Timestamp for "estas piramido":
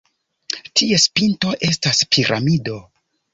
1.69-2.81